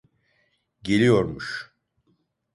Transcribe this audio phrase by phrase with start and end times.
[0.83, 1.71] Geliyormuş.